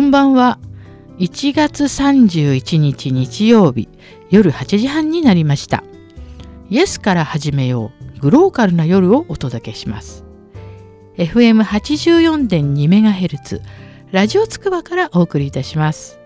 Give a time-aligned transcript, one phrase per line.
[0.00, 0.58] こんばんは。
[1.18, 3.90] 1月31日日曜日
[4.30, 5.84] 夜8時半になりました。
[6.70, 10.24] イエスから始めようグローカルな夜をお届けします。
[11.18, 13.60] FM84.2MHz
[14.10, 16.18] ラジオつくばからお送りいたします。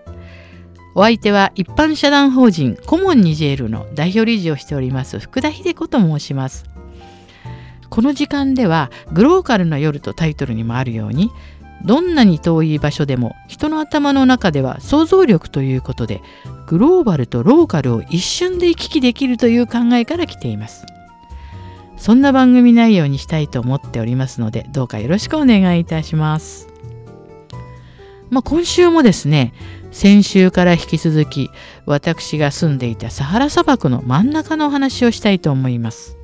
[0.95, 6.63] お相手は一般社団法人コモンニジェールの代表理事をしております福田秀子と申します。
[7.89, 11.31] この時間ではグローカルな夜とタイトルにもあるように
[11.83, 16.21] どんなに遠い場所でも人の頭の中では想像力ということで
[16.67, 20.85] グローバルとローカルを一瞬で行き来できるという考えから来ています。
[21.97, 26.67] そんな番組内容にしたいと思っておりますのでどうかよろしくお願いいたします。
[28.29, 29.53] まあ、今週もですね
[29.91, 31.49] 先週から引き続き
[31.85, 36.17] 私が住んでいたサハラ砂漠の真ん中のお話をしたいと思います。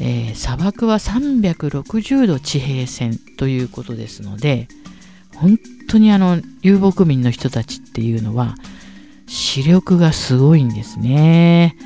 [0.00, 4.66] えー、砂漠は360度地平線ということですので
[5.36, 8.54] 本当にあの遊牧民の人たちっていうのは
[9.26, 11.76] 視力がすごいんですね。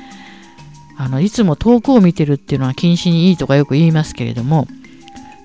[0.97, 4.65] あのいつも遠くを見てるっていうのは禁止にいいとかよく言いますけれども、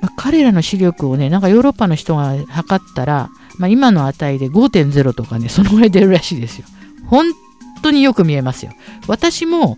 [0.01, 6.67] まあ、彼らの視力をねなんかヨーロッパの人が測ったら、まあ、今の値で5.0とかねそのぐらい出るらしいですよ。
[7.07, 7.27] 本
[7.83, 8.73] 当によく見えますよ。
[9.09, 9.77] 私も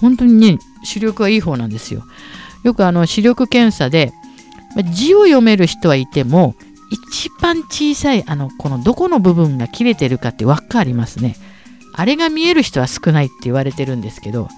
[0.00, 2.04] 本当にね視力はいい方なんですよ。
[2.62, 4.12] よくあの視力検査で
[4.92, 6.54] 字を読める人はいても
[6.90, 11.36] 一番小さいあのこのどこの部分が切れてるかって輪っかありますね。
[11.94, 14.48] あれが見える人は少ないって言われてるんですけど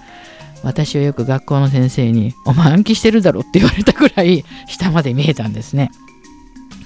[0.63, 5.91] 私はよく学校の先生に「お前暗記してるだろ」って言われたくらい下まで見えたんですね。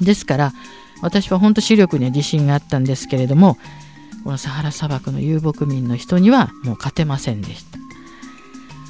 [0.02, 0.54] ですから
[1.02, 3.58] 私は本当視力には自信があったんですけれども
[4.24, 7.80] このサハラ砂漠の遊牧民の人にはもう勝てませんでした。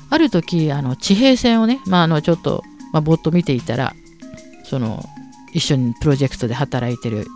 [0.10, 3.94] ある時あの地平線をね、まあ、あのちょっと、まあ、ぼっと見ていたら
[4.64, 5.04] その
[5.54, 7.28] 一緒にプロジェクトで働いてる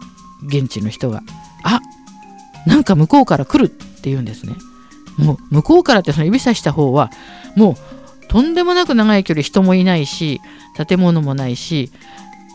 [0.46, 1.22] 現地の人が
[1.64, 1.80] 「あ
[2.66, 4.54] なんか向こうから来る」って言うんですね。
[5.18, 7.12] もう向こうからってその指さした方は
[7.56, 10.42] もうとんでもなく長い距離人もいないし
[10.88, 11.92] 建物もないし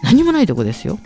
[0.02, 0.98] 何もないとこですよ。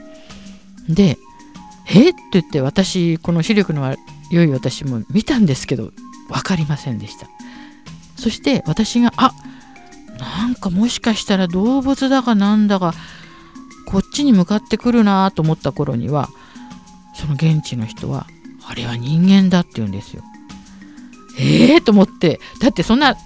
[0.88, 1.18] で
[1.88, 2.08] 「え？
[2.08, 3.96] っ?」って言って私この視力の
[4.30, 5.92] 良い私も見たんですけど
[6.28, 7.26] 分かりませんでした。
[8.22, 9.32] そして私があ
[10.20, 12.94] なんかもしかしたら動物だかなんだか
[13.84, 16.28] こっちに向かってくるなと思った頃には
[17.16, 18.28] その現地の人は
[18.64, 20.22] あれは人間だって言うんですよ。
[21.36, 23.18] ええー、と思ってだってそんな現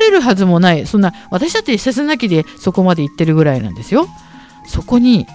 [0.00, 4.08] れるはずもないそんな私だって切なきでそこまで行ってるぐらいなんですよ。
[4.66, 5.26] そこに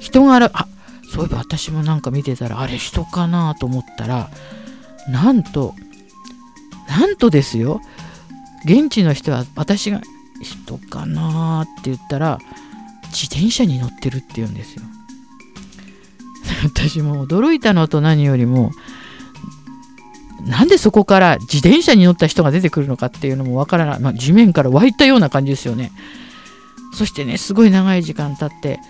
[0.00, 0.66] 人がああ
[1.14, 4.28] そういえば私もなんか見てたらあれ人かなと思ったら
[5.08, 5.76] なんと
[6.98, 7.80] なんとですよ
[8.66, 10.02] 現地の人は私が
[10.42, 12.38] 人かなって言ったら
[13.06, 14.82] 自転車に乗ってるって言うんですよ。
[16.64, 18.72] 私も驚いたのと何よりも
[20.46, 25.92] なんでそこから自転車に乗った人が出てくるのかっていうのもわからない、まあ、地面から湧いたような感じですよね。
[26.94, 28.80] そしてねすごい長い時間経って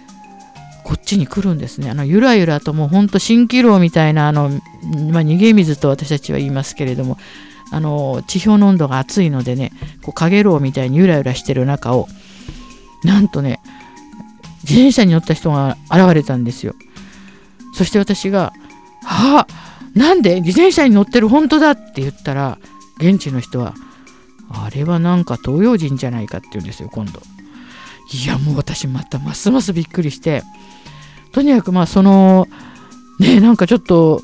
[0.84, 1.90] こっちに来るんですね。
[1.90, 7.18] あのゆらゆらともうほんと蜃気楼みたいなあの、まあ、逃げ水と私たちは言いますけれども
[7.72, 9.72] あの地表の温度が熱いのでね
[10.02, 12.06] こう影楼みたいにゆらゆらしてる中を
[13.02, 13.60] なんとね
[14.62, 16.74] 自転車に乗った人が現れたんですよ。
[17.74, 18.52] そして私が
[19.02, 22.58] 「はあなんで自転車に乗ってる本当だ」って言ったら
[22.98, 23.74] 現地の人は
[24.52, 27.20] 「あれはなんか東洋人じゃないか」って言うんですよ今度。
[28.12, 30.42] いやもう私またますますびっくりして
[31.32, 32.46] とにかくまあその
[33.18, 34.22] ねなんかちょっと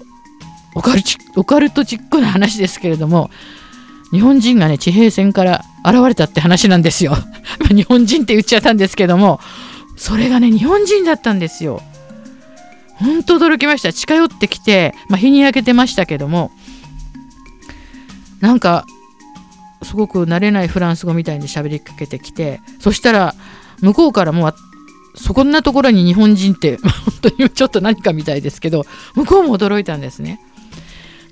[0.79, 1.03] オカル
[1.35, 3.31] オカルトチックな話ですけれども
[4.13, 7.17] 日本人がね地平線から現れたって話なんですよ。
[7.69, 9.41] 日本人って言っちゃったんですけども
[9.97, 11.83] それがね日本人だったんですよ。
[12.95, 13.93] 本当驚きました。
[13.93, 16.53] 近寄ってきて、まあ、日に焼けてましたけども
[18.41, 18.87] なんか
[19.83, 23.35] すごく慣れないフランス語みたいに喋りかけてきてそしたら
[23.81, 24.55] 向こうからもう
[25.17, 30.41] そこんなところに日本人って 本当にちょっと何かみたいですけど向こうも驚いたんですね。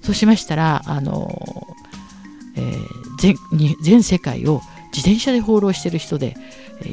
[0.06, 1.66] そうしましたらあの、
[2.54, 4.60] えー、全全世界を
[4.92, 6.36] 自転車で放浪してる人で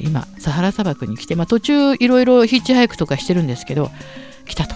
[0.04, 3.92] 今サハラ砂漠に来て、まあ、途中いろいろヒッチハイクとかしてるんですけど
[4.48, 4.74] 来たと。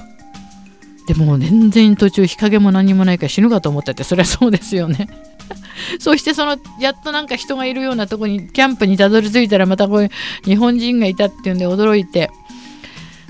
[1.07, 5.07] でも全然途中日陰も何もないから死ぬかと思ったってそりゃそうですよね。
[6.00, 10.10] そしてそのやっとなんか人がいるようなとこにキャンプにたどり着いたらまたこういう
[10.45, 12.30] 日本人がいたっていうんで驚いて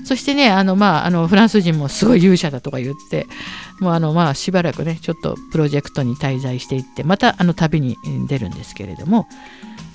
[0.04, 3.26] そしてねあのまああのフランス人もすごい勇者だとか言って
[3.80, 7.96] もうあのまあしばらくねちょっとプロジェクトに滞在していってまたあの旅に
[8.26, 9.28] 出るんですけれども、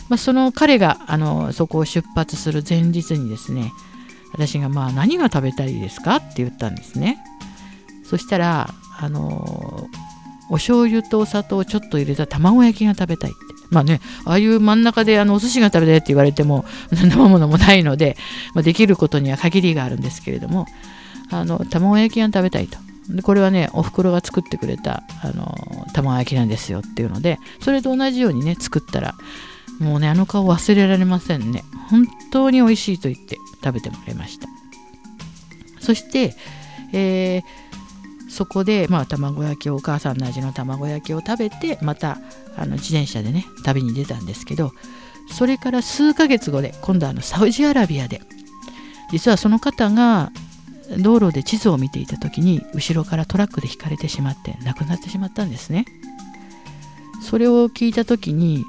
[0.10, 3.72] まあ、その彼があのそこを出発する前日にですね
[4.32, 7.18] 私がまあ何が食べたいですかって言ったんですね。
[8.04, 8.70] そしたら
[9.00, 9.88] あの
[10.50, 13.54] お醤油とお砂糖をちょっと入れた卵焼きが食べたいって。
[13.70, 16.64] まあねああいう真ん中であのお寿司が食べたいって言われても
[16.94, 18.18] 生ものもないので、
[18.54, 20.68] まあ、できることには限りがあるんですけれども
[21.32, 22.78] あの卵焼きが食べたいと。
[23.10, 25.56] でこれはねおふくろが作ってくれたあの
[25.94, 29.16] 卵焼きなんですよっていうのでそれと同じようにね作ったら
[29.80, 31.64] もうねあの顔忘れられませんね。
[31.90, 34.48] 本当に美味しいと言って食べてもらいました。
[35.80, 36.36] そして、
[36.94, 37.44] えー、
[38.30, 42.18] そこで、まあ、卵焼きをお母さんの味の卵焼きを食べてまた
[42.56, 44.72] あの自転車でね旅に出たんですけど
[45.32, 48.22] それから数ヶ月後で今度あのサウジアラビアで
[49.12, 50.32] 実はその方が
[51.00, 55.86] 道路で地図を見ていた時に後ろからトラックでひかれてしまって亡くなってしまったんですね。
[57.22, 58.66] それを聞いた時に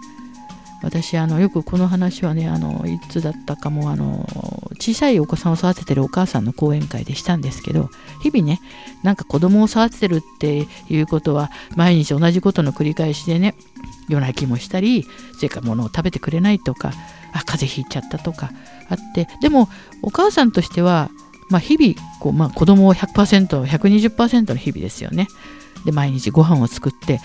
[0.84, 4.28] 私あのよくこの話はねあのいつだったかもあの
[4.78, 7.88] 小さいお子さんを育ててるお母さんの講演会でしたんですけど
[8.22, 8.60] 日々ね
[9.02, 13.54] なんか子供を育ててるっていうことは毎日同じことの繰り返しでね
[14.08, 15.06] 夜泣きもしたり
[15.36, 16.92] それから物を食べてくれないとか
[17.32, 18.50] あ風邪ひいちゃったとか
[18.90, 19.68] あってでも
[20.02, 21.10] お母さんとしては
[21.54, 25.28] まあ、日々こう、まあ、子供を 100%120% の日々ですよね。
[25.84, 27.20] で毎日ご飯を作って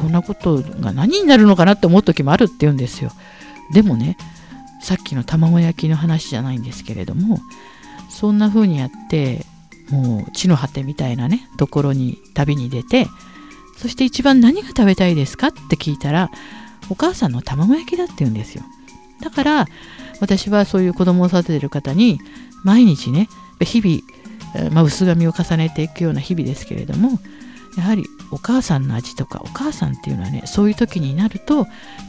[0.00, 3.10] こんなことが何になるのかなって思う時もあるって言うんですよ。
[3.72, 4.16] でもね
[4.80, 7.40] さっきの卵焼きの話じゃないんですけれども
[8.08, 9.44] そんな風にやって
[9.90, 13.08] もう地の果てみたいなねところに旅に出て
[13.76, 16.30] そして一番何が食べたいですかって聞いたら
[16.88, 18.62] お母さんの卵焼きだって言うんですよ。
[19.20, 19.66] だから
[20.20, 22.20] 私はそういう子供を育ててる方に
[22.62, 23.28] 毎日ね
[23.60, 27.18] 日々、まあ、薄紙を重ねていくような日々ですけれども
[27.76, 31.66] やはりお母さんの味とかお母さんっていうのはねそういう時になるとやっ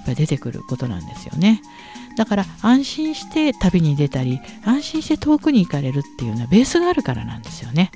[0.07, 1.61] ぱ出てくることなんですよね。
[2.17, 7.91] だから安心して旅に出たり安心して遠くに行かれるっていうのはベースがあるからなんですよね。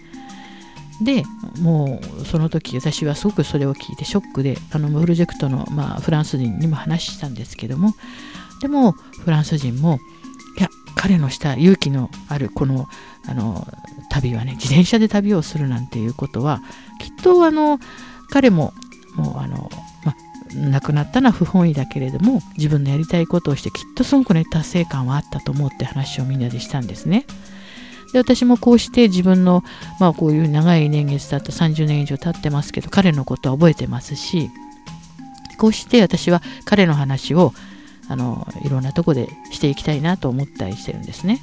[1.01, 1.23] で
[1.59, 7.95] もうその時私はすごくそれを聞いてショックであのプロジェクトの、まあ、フランス人にも話したんですけども
[8.61, 9.99] でもフランス人も
[10.59, 12.87] いや彼のした勇気のあるこの
[13.27, 13.67] あの
[14.09, 16.61] 旅はね自転車で旅をするなんていうことは
[16.99, 17.79] きっとあの
[18.29, 18.73] 彼も
[19.15, 19.69] もうあの、
[20.03, 20.15] ま、
[20.71, 27.25] 亡くなったのは不本意だけれども自分のやりたいことをしてきっとすごくね達成感はあったと思うって話をみんなでしたんですね。
[28.11, 29.63] で私もこうして自分の、
[29.99, 34.49] まあ、こういう長い年月だと30年以上経ってますけど彼のことは覚えてますし
[35.57, 37.53] こうして私は彼の話を
[38.09, 41.39] あのいろんなとこでしていきたいなと思ったりしてるんですね。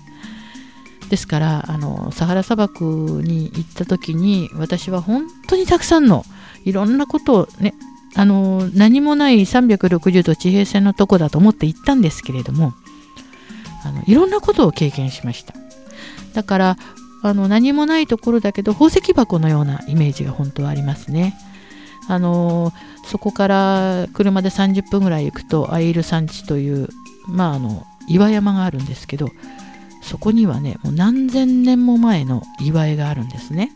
[1.08, 6.25] ですからあのサハラ砂漠に行った時に私は本当にたくさんの
[6.64, 7.75] いろんなことをね
[8.14, 12.75] あの何もない360度地平線のとこだと思って行ったんですけれども
[13.84, 15.55] あのいろんなことを経験しました。
[16.34, 16.76] だから
[17.22, 21.37] あの何もないところだけど宝石箱のようなイメージが本当はありますね。
[22.08, 22.72] あの
[23.06, 26.88] そこから車で30分ぐらい行くとアイル山地という
[27.26, 29.28] まああの岩山があるんですけど
[30.08, 33.70] そこにはねもう何千年も前の祝いがあるんですね。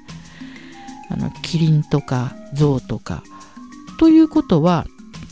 [1.11, 3.23] あのキリンとか象とか。
[3.99, 4.87] ということは、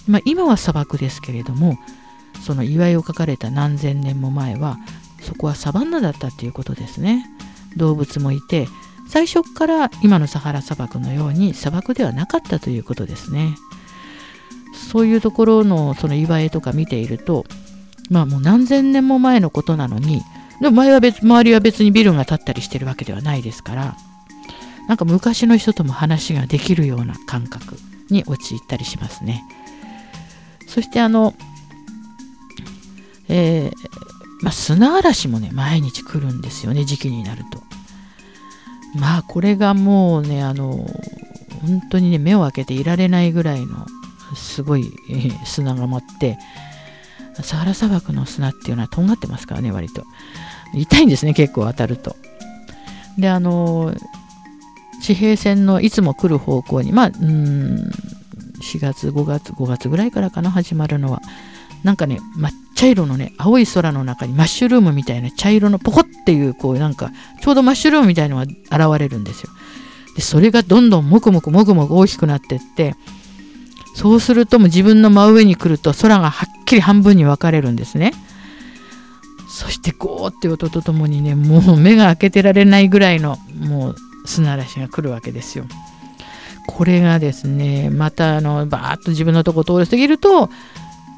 [0.06, 1.78] まあ、今は砂漠ですけれども
[2.44, 4.76] その祝いを書かれた何千年も前は
[5.22, 7.26] そこはサバンナだったっていうことですね。
[7.76, 8.68] 動物もいて
[9.08, 13.56] 最初から今のサハラ砂漠のように砂漠ではなかったということですね。
[14.72, 17.46] そういうところのその祝いとか見ていると
[18.10, 20.22] まあもう何千年も前のことなのに
[20.60, 23.96] でも前は別周りは別にビルが建ったりしてるわけではないですから
[24.88, 27.76] なんか昔の人とも話ができるような感覚
[28.10, 29.44] に陥ったりしますね。
[30.66, 31.34] そしてあの、
[33.28, 33.72] えー、
[34.42, 37.62] まあ、砂嵐もね毎日来るんですよね時期になると。
[38.98, 40.72] まあこれがもうねあの
[41.62, 43.86] 本当にね目を開けていられないぐらいの
[44.34, 44.92] すごい、
[45.44, 46.38] 砂が舞って
[47.42, 50.04] サハラ砂漠の砂っていうのはとんがってますからね割と。
[50.74, 52.16] 痛いんですね結構当たると。
[53.18, 53.94] であの
[55.02, 57.90] 地平線のいつも来る方向にまあうん
[58.62, 61.20] 4月5月5月ぐらいからかな始まるのは。
[61.82, 67.10] なんかね抹茶色のね青い空の中にマッシュルームみたいな茶色のポコっていうこうなんか
[67.40, 69.50] ちょうどマッシュルームみたいのが現れるんですよ。
[70.14, 72.94] でそれがどんどんもくもくもくもく大きくなってって
[73.94, 78.12] そうするとも自分の真上に来ると空がはっきり半分に分かれるんですね。
[79.60, 85.66] そしてゴーって音とともにねもう目が開けてられないぐらいのもう砂嵐が来るわけですよ。
[86.66, 90.48] これがですねまたあのバーッと自分のとこ通り過ぎると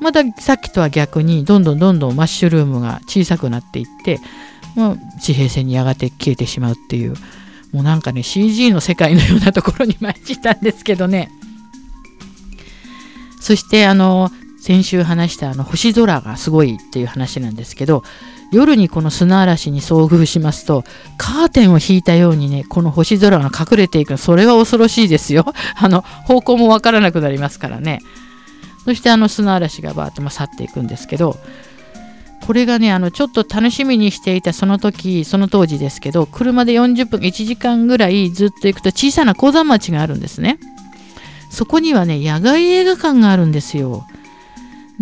[0.00, 4.18] またさっきとは逆にどんどんどんどんマッシュルームが小さくなっていって
[4.74, 7.14] まあ、地平線にやがて消えてしまうっていう
[7.72, 11.30] もうなんかね CG の世界のようなところに参ったんですけどね
[13.40, 14.30] そしてあの
[14.60, 18.04] 先週話したあの星空がすごいっていう話なんですけど
[18.52, 20.84] 夜にこの砂嵐に遭遇しますと
[21.16, 24.16] カーテンを引いたようにねこの星空が隠れていく。
[24.18, 25.46] それは恐ろしいですよ。
[25.74, 28.00] あの方向もわからなくなりますからね。
[28.84, 31.38] そしてあの砂嵐がバーッと去っていくんですけど
[32.44, 40.58] これがねあのちょっと楽しみにしていたその時その当時ですけど車で40分1時間ぐらいずっと行くと小さな鉱山町があるんですね。
[41.48, 44.04] そこにはね野外映画館があるんですよ。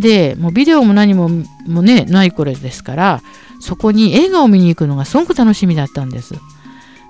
[0.00, 3.23] でもうビデオも何ももねないこれですから
[3.61, 6.35] そこに映画を見に行くのがすごく楽しみだったんです。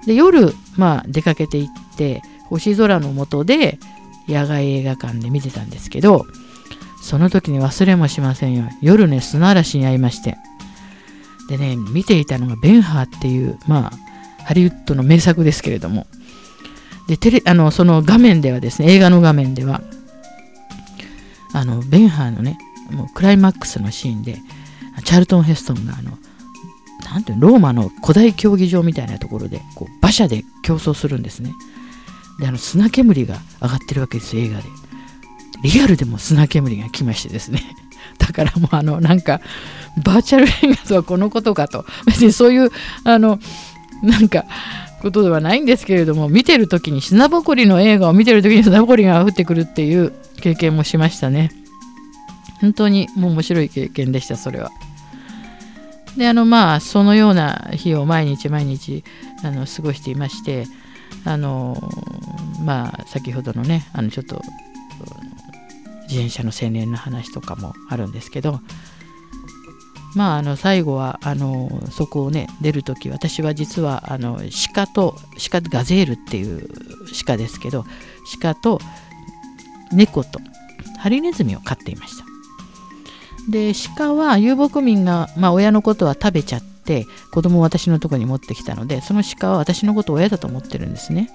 [0.06, 3.78] で夜まあ出かけて行って星空の下で
[4.26, 6.26] 野外映画館で見てたんですけど
[7.00, 8.64] その時に忘れもしませんよ。
[8.82, 10.36] 夜ね砂嵐に遭いまして。
[11.48, 16.08] でね見ていたのがベンハーっていうまあハリウッドの名作ですけれども。
[17.06, 19.80] でテレあのその画面ではですね映画の画面では
[21.52, 22.58] あのベンハーのね
[22.90, 24.38] もうクライマックスのシーンで
[25.04, 26.18] チャルトン・ヘストンがあの
[27.12, 31.52] なんていうローマの古代競技場みたいなところでこう馬車で競争するんですね。
[32.38, 34.64] であの砂煙が上がってるわけです映画で。
[35.62, 37.62] リアルでも砂煙が来ましてですね。
[38.18, 39.40] だからもうあのなんか
[40.04, 41.84] バーチャル映画とはこのことかと。
[42.06, 42.70] 別にそういう
[43.04, 43.38] あの
[44.02, 44.44] なんか
[45.02, 51.50] ことではないんですけれども見てる時に砂ぼこりの映画を見てる時に砂ぼこりが降ってくるっていう経験もしましたね。
[52.60, 54.70] 本当にもう面白い経験でしたそれは。
[56.16, 59.04] であのまあそのような日を毎日毎日
[59.44, 60.66] あの過ごしていまして
[61.24, 61.76] あの
[62.64, 64.42] まあ先ほどのねあのちょっと
[66.08, 68.60] 自転車の青年の話とかもあるんですけど
[70.16, 74.40] まああの最後はあのそこをね出る時私は実はあの
[74.74, 75.16] 鹿と
[75.50, 76.68] 鹿ガゼールっていう
[77.24, 77.84] 鹿ですけど
[78.40, 78.80] 鹿と
[79.92, 80.40] 猫と
[80.98, 82.29] ハリネズミを飼っていました。
[83.48, 91.30] で鹿は遊牧民が、まあ、親のことは食べちゃって子供を私のとこに持ってきたのでその鹿は私のことを親だと思ってるんですね。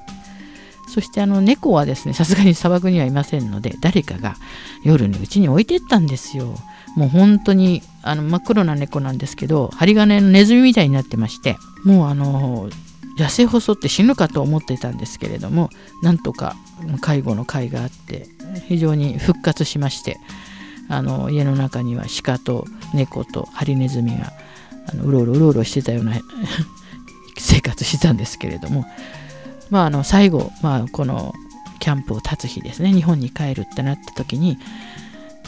[0.88, 4.36] そしてあの猫はですねさすがに砂漠にはいませんので誰かが
[4.84, 6.56] 夜にうちに置いてったんですよ。
[6.96, 12.70] もう本当にあの真っ黒な猫なんですけど針金のネズミみたいになってましてもうあの
[13.18, 15.70] 痩せ細って死ぬかと思ってたんですけれども
[16.02, 16.56] なんとか
[17.02, 18.28] 介護の会があって
[18.68, 20.18] 非常に復活しまして
[20.90, 24.32] あの家の中には鹿と猫とハリネズミが
[24.88, 26.14] あのうろうろうろうろしてたような
[27.38, 28.86] 生活してたんですけれども。
[29.70, 31.34] まああの最後、まあ、この
[31.80, 32.92] キャンプを立つ日ですね。
[32.94, 34.58] 日本に帰るってなった時に、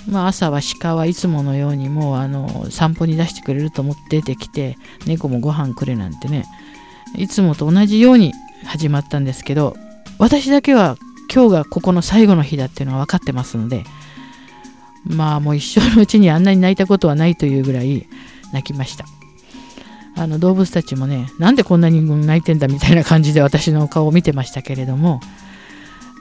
[0.09, 6.45] まあ、朝は鹿はいつものようにもうあの散歩に出してくれると思って出てきて猫もご飯くれなんてね
[7.15, 8.33] いつもと同じように
[8.65, 9.75] 始まったんですけど
[10.17, 10.97] 私だけは
[11.33, 13.83] 今日がここの最後の日だっていうのは分かってますので
[15.05, 18.07] まあもう一生のうちにあんなに泣いたことはないというぐらい
[18.53, 19.05] 泣きました。
[20.15, 25.21] あの動物たちもねなんでこんなに泣いてんだみたいな感じで私の顔を見てましたけれども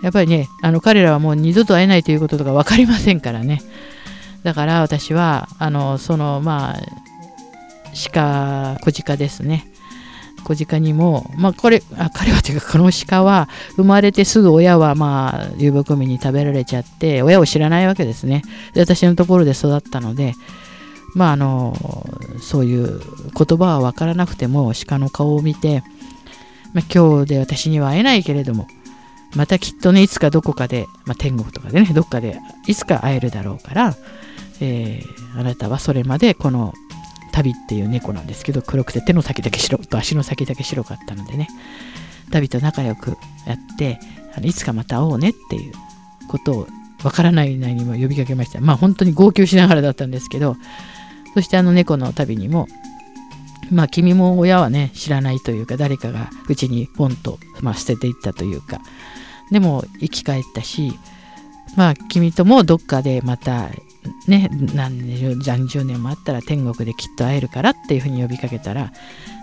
[0.03, 3.63] やっぱりねあの彼らはもう二度と会えないということとか分かりませんからね。
[4.43, 6.81] だから私はあのそのまあ
[8.13, 9.67] 鹿小鹿ですね。
[10.55, 18.43] 小鹿にも、まあ、これあ彼はというかこの鹿は生まれてすぐ親はまあ遊牧民に食べられちゃって親を知らないわけですね。
[18.75, 20.35] で私のところで育ったので
[21.15, 21.75] まああの
[22.41, 25.83] そういう言葉は分からなくても鹿の顔を見て、
[26.75, 28.67] まあ、今日で私には会えないけれども
[29.35, 33.95] またきっとねいつかどこかで、まあ、天国とかでねどっかでいつか会えるだろうから、
[34.61, 36.73] えー、あなたはそれまでこの
[37.37, 41.49] 旅っていう猫なんですけど黒くて手の先だけ白と足の先だけ白かったのでね。
[42.31, 43.17] 旅と仲良く
[43.47, 44.01] やって
[44.35, 45.73] あのいつかまた会おうねっていう
[46.29, 46.67] ことを
[47.05, 50.57] わからないなりにも呼びかけましたまあ本当に号泣しながらだったんですけど
[51.35, 52.67] そしてあの猫の旅にも
[53.71, 58.81] まあ君も親はね知らないというか誰かがうちにポンと、まあ、捨てていったというか
[59.51, 60.99] でも生き返ったし
[61.77, 63.69] まあ君ともどっかでまた
[64.27, 68.93] ね、何十年もあったら天国できっと会えるからっていうふうに呼びかけたら、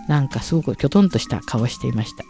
[0.08, 2.24] なんかすごくきょとんとした顔していました。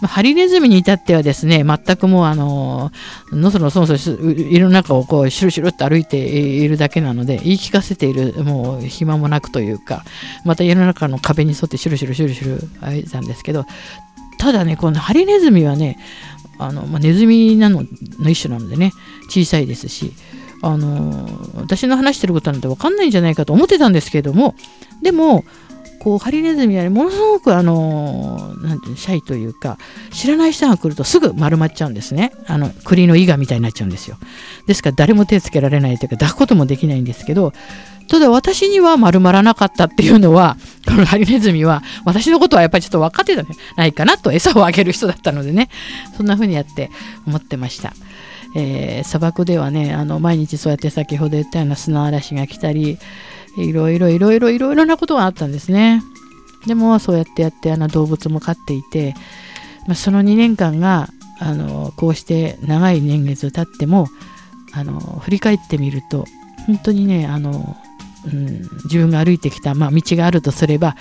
[0.00, 2.90] まあ、ハリネズミに至ってはですね、全くもうあの、
[3.32, 10.04] のそのそのそいる中をこう、シュルシュルっと歩いているだけなので、言い聞かせている、もう暇もなくというか、
[10.44, 13.66] また家の中の壁に沿ってシュルシュルシュルシュル歩いてたんですけど、
[14.38, 15.98] ただね、このハリネズミはね、
[16.58, 17.84] あのまあ、ネズミなの
[18.18, 18.92] の一種なのでね、
[19.28, 20.12] 小さいですし、
[20.62, 24.54] あの私の話してることなんて分かんないんじゃないかと思ってたんですけども
[25.02, 25.44] でも
[26.00, 29.76] こうハリネズミは、ものすごくあのなんていうシャイというか
[30.10, 34.16] 知らない人が来るとすぐ丸まっちゃうんですねあの栗の伊賀みたいになっちゃうんですよ
[34.66, 37.52] ですから誰も手つけられないというか抱くこともできないんですけど
[38.08, 40.56] ただ私には丸まらなかったっていうのは
[40.88, 45.68] このハリネズミは私のことはやっぱりちょっと分かってたんじゃないかなと餌をあげる人だったのでね
[46.16, 46.90] そんな風にやって
[47.26, 47.92] 思ってました。
[48.54, 52.98] えー、砂漠ではねあの毎日そうやって先ほど言ったような砂嵐が来たり
[53.56, 56.02] いろいろいろいろいろいろなことがあったんですね
[56.66, 59.14] でもそうやってやってあの動物も飼っていて、
[59.86, 61.08] まあ、その2年間が
[61.40, 64.08] あのこうして長い年月経っても
[64.72, 66.26] あの振り返ってみると
[66.66, 67.76] 本当にねあの、
[68.26, 70.96] うん、自分が歩いてきた、まあ、道があるとすれば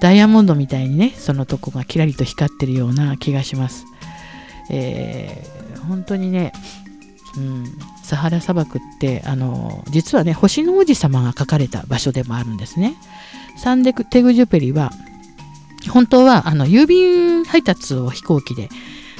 [0.00, 3.84] ダイヤモンドみたいにねそのとこがキラリと光ってるような気がします。
[4.70, 6.52] えー、本当にね
[7.36, 7.64] うん、
[8.02, 12.94] サハラ砂漠ってあの実はね星の王子様が書かれた場所でもあるんですね。
[13.56, 14.90] サンデクテグジュペリは
[15.90, 18.68] 本当はあの郵便配達を飛行機で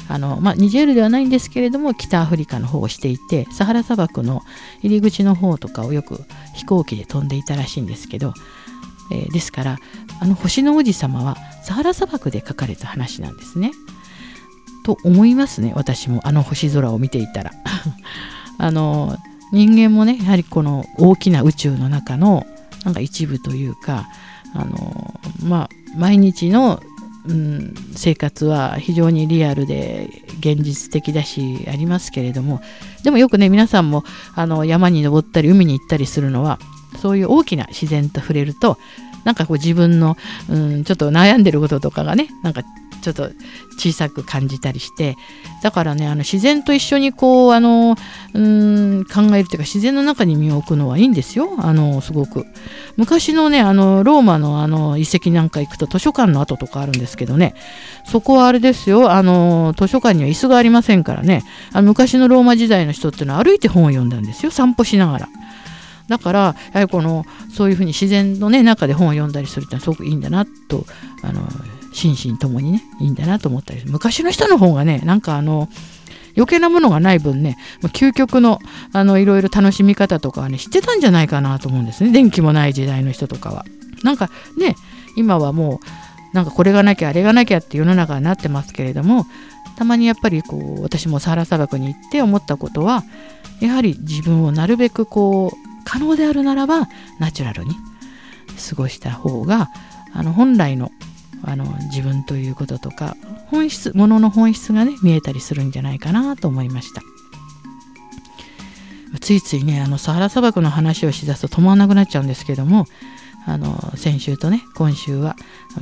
[0.09, 4.41] あの、まあ、ニジェールではないんですけれども北アフリカの方をしていてサハラ砂漠の
[4.81, 6.19] 入り口の方とかをよく
[6.53, 8.33] 飛行機で飛んでいたらしいんですけど、
[9.11, 9.77] えー、ですから
[10.21, 13.71] あの星の王子様はサハラ砂漠で書かれた話なんですね。
[14.85, 16.21] と思いますね私も。
[16.23, 17.51] あの星空を見ていたら。
[18.59, 19.17] あの
[19.51, 22.45] 人間もねやはりこの大きな宇宙の中の
[22.83, 24.07] なんか一部というか
[24.53, 26.81] あのまあ毎日の、
[27.25, 32.61] うん、生活は非常にリアルで現実的だしありますけれども。
[33.03, 34.03] でもよくね皆さんも
[34.35, 36.59] あの山に登ったり海に行ったりするのは
[37.01, 38.77] そういう大きな自然と触れると
[39.25, 40.15] なんかこう自分の、
[40.49, 42.61] うん、ちょっと悩んでることとかがねなんか
[43.05, 43.29] ちょっと
[43.77, 45.15] 小さく感じたりして
[45.61, 47.95] だからねあの自然と一緒にこうあの
[48.33, 51.49] うん考えるというか自然の中に身を置くのはいいんですよ。
[51.59, 52.45] あのすごく。
[52.97, 57.53] 昔のねあのローマのあの遺跡なんか行くと図書館の跡とかあるんですけどね。
[58.05, 59.11] そこはあれですよ。
[59.11, 61.43] あの図書館には椅子がありませんからね。
[61.73, 64.51] あの昔のローマ時代の人っていうのは歩いて本を読んだんですよ。
[64.51, 65.29] 散歩しながら。
[66.07, 70.85] だからやはりこのそういうふうに自然の、ね、中で本を読んだりするってのはすごくいいんだなと
[71.23, 71.41] あの
[71.95, 75.69] 心身ともにねいいんだなと思ったり昔の人の方がねなんかあの
[76.35, 77.57] 余計なものがない分ね
[77.93, 78.59] 究極の
[78.91, 83.65] あのいろいろ楽しみ方とかはね知ってたんじゃないかなと思うんですね電気もない時代の人とかは。
[84.03, 84.75] なんかね
[85.15, 89.25] 今はもうなんかこれがなきゃあれがなきゃって世の中になってますけれども
[89.77, 93.03] たまにやっぱりこう私もサハラ砂漠に行って思ったことは
[93.61, 97.71] やはり自分をなるべくこう可能であるならばナチュラルに
[98.69, 99.69] 過ごした方が
[100.13, 100.91] あの本来の
[101.47, 103.15] あの自分ということとか
[103.47, 107.01] 本質ものの本質がね見えたりするんじゃないかなと思いました。
[109.21, 112.85] ついついねあのサハラ砂漠の話をしだすと止まらなくなっちゃうんですけども
[113.45, 115.35] あの先週とね今週は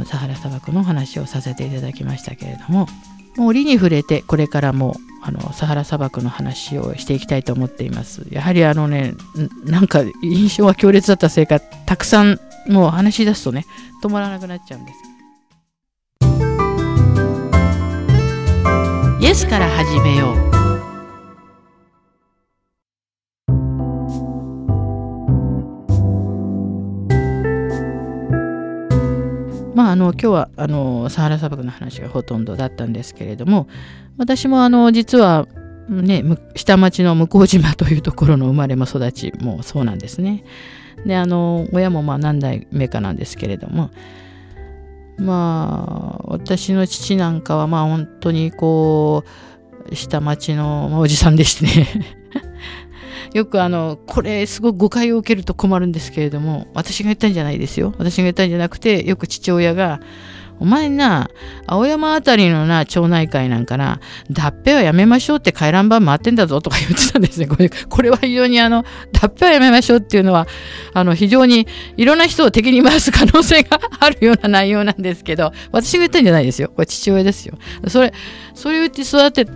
[0.06, 2.88] サハラ砂漠の話をさせていただきましたけれども
[3.38, 8.28] もう折に触れてこれからもあのサハラ砂漠の話をしていきたいと思っています。
[8.30, 9.14] やはりあのね
[9.64, 13.66] なんか印象が強烈だったせいかたくさんもう話し出すとね
[14.04, 15.13] 止まらなくなっちゃうんです。
[19.24, 20.36] イエスから始めよう
[29.74, 33.70] まあ、あの今日はあのサハラ砂漠の話がほとんどだったんですけれども
[34.18, 35.48] 私もあの実は
[35.88, 36.22] ね
[36.58, 40.44] 下町の向島というところの生まれも育ちもそうなんですね。
[41.06, 43.90] であの親もまあ何代目かなんですけれども
[45.18, 49.24] まあ私の父なんかはまあ本当にこ
[49.90, 51.88] う下町のおじさんでしてね。
[53.34, 57.94] よくあのこれすごく誤解を受けると困るんですけれども私が言ったんじゃないですよ。
[57.98, 60.00] 私が言ったんじゃなくてよく父親が
[60.60, 61.30] お前な、
[61.68, 64.00] 青山あたりのな、町内会なんかな、
[64.32, 67.48] 脱皮はやめましょうって回覧板回ってんだぞとか言ってたんですね。
[67.48, 70.48] これこれは非常にあの、脱皮はやめましょうっていうのは、
[70.94, 76.70] あの、非常にいろんな人を敵に回す可能性があるような内容なんですけど、私が言ったんじゃないですよ。
[76.70, 77.58] これ父親ですよ。
[77.88, 78.14] それ、
[78.54, 79.48] それを言って育て、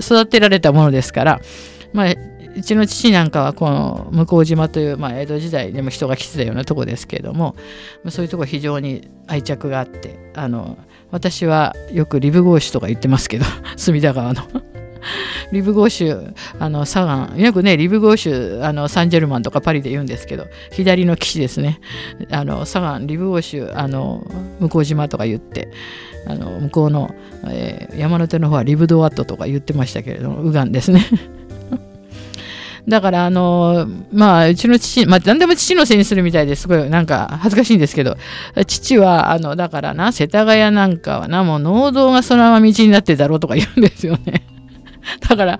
[0.00, 1.40] 育てられたものですから、
[1.92, 2.14] まあ、
[2.56, 7.54] うちの父なんかはこの向島という、まあ、江戸時代でも人が来てたようなとこですけれども
[8.08, 10.78] そういうとこ非常に愛着があってあの
[11.10, 13.44] 私はよくリブゴーシュとか言ってますけど
[13.76, 14.42] 隅田川の。
[15.50, 21.80] リブゴーシュあのサガンよくねリブゴーシュあのサンジェルマンとかパリで言うんですけど左の岸ですね。
[22.30, 24.22] あのサガンリブゴーシュあの
[24.60, 25.68] 向島とか言って
[26.26, 27.14] あの向こうの、
[27.46, 31.06] えー、山手の方はリブドワットとか言ってましたけれどもウガンですね。
[32.88, 38.16] だからあのまあうちの父まあ何でも父のせいにするみたいですごいなんか恥ずかしいんですけど
[38.66, 44.46] 父はあのだからな世田谷なんかはなもう農道がそのまま道になってだろうとか言うんですよね。
[45.28, 45.58] だから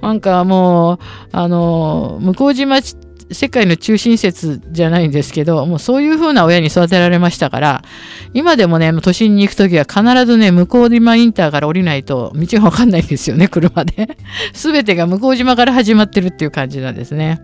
[0.00, 0.98] なんかもう
[1.32, 2.80] あの向島
[3.30, 7.82] 世界の中心説じゃないんですけど、もうそういう風な親に育てられましたから、
[8.34, 14.16] 今でもね、都心に行くときは必ずね、向島インターから降りないと道がわかんないんですよね、車で。
[14.54, 17.40] すべてが向島から始まってるっていう感じなんですね。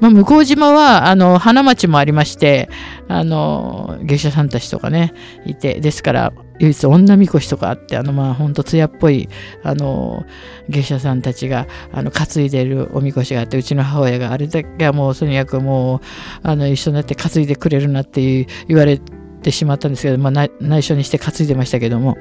[0.00, 2.68] まあ、向島はあの花町もありまして
[3.08, 5.14] あの芸者さんたちとかね
[5.46, 9.28] いてですから唯一女みこしとかあってあのまあほんと艶っぽい
[9.62, 10.24] あの
[10.68, 16.00] 芸者さんたちがあの担いでるおみこしがあってうちの母親があれだけはもうとにかくもう
[16.42, 18.98] あの一緒になって担いでくれるなって言われ
[19.42, 22.16] てしまったんですけど、まあ、内緒にして担いでましたけども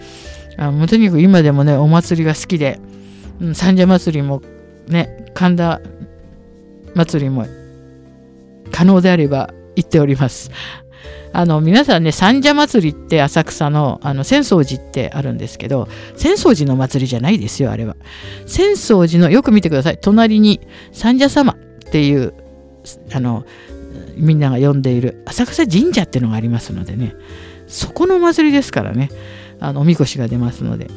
[0.58, 2.80] あもうとにかく今でもねお祭りが好きで、
[3.40, 4.42] うん、三社祭りも
[4.88, 5.82] ね神田
[6.96, 7.46] 祭りも
[8.74, 10.52] 可能であれば行っております。
[11.36, 17.96] あの皆さんね三社祭りって浅草のあの浅草寺ってあるんですけど浅草寺の祭りじゃないですよあれは。
[18.46, 19.98] 浅草寺のよく見てください。
[20.00, 20.60] 隣に
[20.92, 21.56] 三社様っ
[21.92, 22.34] ていう
[23.14, 23.46] あの
[24.16, 27.16] みんなが呼んでいる浅草神社っていうのがありますのでね。
[27.68, 29.10] そこの祭りですからね。
[29.60, 30.88] あのおみこしが出ますので。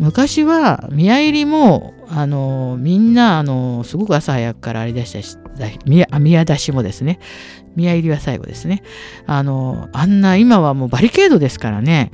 [0.00, 5.36] 昔は宮入りもあのみんなあのすごく朝早くからありだしたし
[5.84, 7.20] 宮宮出しもですね。
[7.76, 8.82] 宮入りは最後ですね。
[9.26, 12.10] あのあんな今はもうバリケードですからね。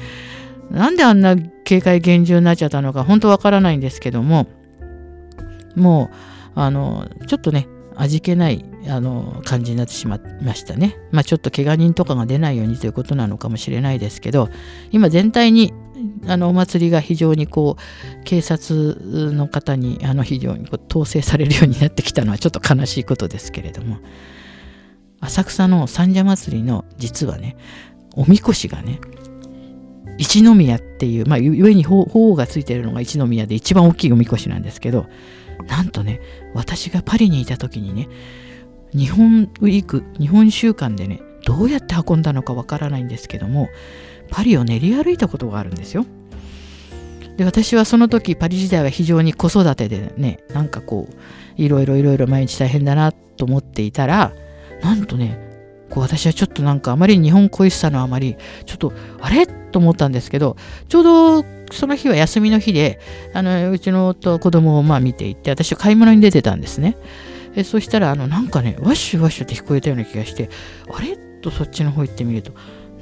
[0.69, 4.49] なんであんな警戒厳重になっちゃったのか本当わからないんですけども
[5.77, 6.11] も
[6.57, 10.97] うあのちょっとね味気ないあの感じになってしまいましたね。
[11.13, 14.49] まあちょっと怪我人とかが出ないようにということなのかもしれないですけど
[14.91, 15.73] 今全体に
[16.27, 23.99] あのお祭りが非常にこう警察の方にあの非常にこう統制されるようになってきたのはちょっと悲しいことですけれども
[25.21, 27.57] 浅草の三社祭りの実はね
[28.15, 29.01] おみこしがね
[30.19, 35.07] 一宮っていう、まあ、上に鳳凰がついてるのが一宮で一番大きいおみこしなんですけど
[35.69, 36.21] なんとね
[36.55, 38.09] 私がパリにいた時にね
[38.93, 43.69] 日本ウィーク日本週間でねどうやって運んだのかわからないんですけども
[44.31, 46.07] パリを練り歩いたことがあるんですよ。
[47.37, 51.15] で私はその時パリ時代は非常に子育てでねなんかこう
[51.63, 54.33] いろいろいろいろ毎日大変だなと思っていたら
[54.83, 55.39] なんとね
[55.91, 59.47] こう私はちょっとなんかあまり日本恋しさのあまりちょっとあれ？
[59.47, 60.57] と思ったんですけど
[60.89, 63.01] ちょうどその日は休みの日で
[63.35, 66.97] あのうちの夫子供をまあ見ていって私は買い物に出てたんですね。
[67.55, 70.49] えそしたらあのなんかねワッシュワッシュって聞こえたような気がして
[70.91, 71.19] あれ？
[71.43, 72.53] とそっちの方行ってみると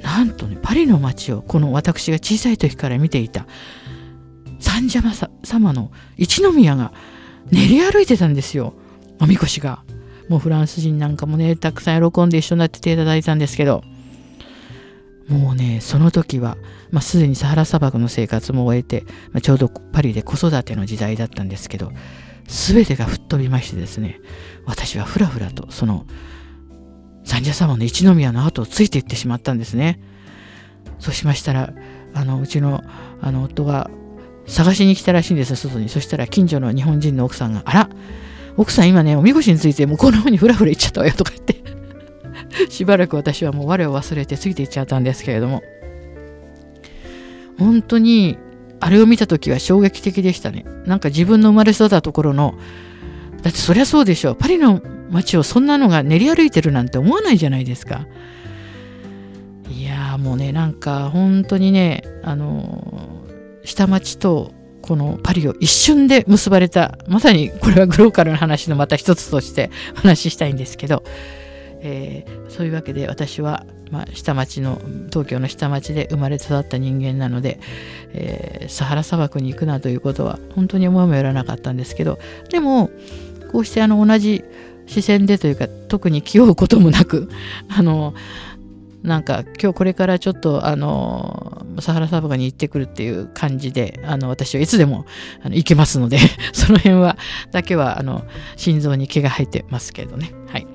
[0.05, 3.47] なんとねパリの街をこの私が小さい時から見ていた。
[4.59, 5.01] 三社
[5.43, 6.93] 様の一宮が
[7.51, 8.73] 練り歩いてたんですよ。
[9.19, 9.83] おみこしが。
[10.29, 13.83] もうフランス人なんかもねたくさん喜んで一緒になってていただいたんですけど。
[15.27, 16.55] もうねその時は、
[16.91, 21.91] まあ、すでにサハラ砂漠の生活も終えて、まあ、ちょうどパリで子育ての時代だったんですけど
[22.45, 24.21] 全てが吹っ飛びましてですね
[24.67, 26.05] 私はふらふらとその
[27.25, 29.99] 三社様の一宮の後をついていってしまったんですね。
[30.99, 31.73] そうしましたら
[32.13, 32.83] あのうちの
[33.21, 33.89] あの夫が
[34.47, 35.89] 探しに来たらしいんです外に。
[35.89, 37.89] そしたら近所の日本人の奥さんが「あら
[38.57, 41.55] 奥さん今ねおみこしについて向こうの方にふらふら行っちゃったわよ」とか言って。
[42.69, 45.63] しばらく私はもう我を忘れてついていっちゃったんですけれども。
[47.57, 48.37] 本当に
[48.81, 50.65] あれを見た時は衝撃的でしたね。
[50.85, 52.55] なんか自分の生まれ育ったところの
[53.45, 54.81] だってそりゃそうでしょパリの
[55.11, 58.07] 街をそんなのが練り歩いてるなんて思わないじゃないですか。
[59.69, 63.23] いやもうねなんか本当にねあの
[63.63, 71.03] 下町とこのパリを一瞬で結ばれたまさにこれはグローカルな話のまた一つとしてお 話ししたいんですけど
[71.87, 74.81] えー、そういうわけで私は、まあ、下町の
[75.11, 77.59] 東京の下町で生まれ育った人間なので、
[78.13, 82.17] えー、サハラ砂漠に行くなということは本当に思いもよらなかったんですけど
[82.49, 82.89] でも
[83.51, 84.43] こうしてあの同じ
[84.87, 87.29] 視線でというか特に気負うこともなく
[87.69, 88.13] あの
[89.03, 95.05] なんか今日これからちょっとあのサハラ砂漠に行ってくるっていう感じであの私はいつでも
[95.43, 96.17] あの行けますので
[96.53, 97.17] その辺は
[97.51, 100.31] だけはあの心臓に毛が生えてますけどね。
[100.47, 100.67] はい。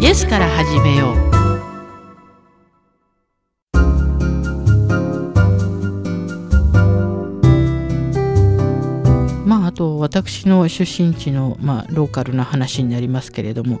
[0.00, 1.33] イエスから始めよう。
[10.04, 13.80] 私の出身地の、まあ、ローカルな話になりますけれども